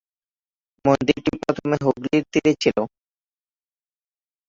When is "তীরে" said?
2.31-2.53